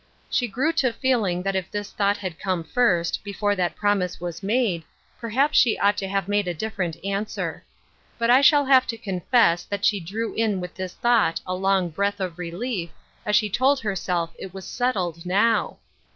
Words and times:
She 0.31 0.47
grew 0.47 0.73
to 0.81 0.91
feeling 0.93 1.43
that 1.43 1.55
if 1.55 1.69
this 1.69 1.91
thought 1.91 2.17
had 2.17 2.39
come 2.39 2.63
first, 2.63 3.23
before 3.23 3.55
that 3.55 3.75
prom 3.75 4.01
ise 4.01 4.19
was 4.19 4.41
made, 4.41 4.83
perhaps 5.19 5.59
she 5.59 5.77
ought 5.77 5.95
to 5.97 6.07
have 6.07 6.27
made 6.27 6.47
a 6.47 6.55
different 6.55 6.97
answer. 7.05 7.63
But 8.17 8.31
I 8.31 8.41
shall 8.41 8.65
have 8.65 8.87
to 8.87 8.97
confess 8.97 9.63
that 9.65 9.85
she 9.85 9.99
drew 9.99 10.33
in 10.33 10.59
with 10.59 10.73
this 10.73 10.95
thought 10.95 11.39
a 11.45 11.53
long 11.53 11.89
breath 11.91 12.19
of 12.19 12.39
relief 12.39 12.89
as 13.27 13.35
she 13.35 13.47
told 13.47 13.81
herself 13.81 14.31
it 14.39 14.55
was 14.55 14.65
settled 14.65 15.23
now. 15.23 15.77